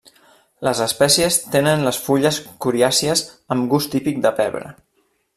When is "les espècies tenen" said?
0.67-1.83